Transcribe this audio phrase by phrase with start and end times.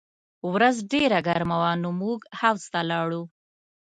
[0.53, 3.23] ورځ ډېره ګرمه وه نو موږ حوض ته لاړو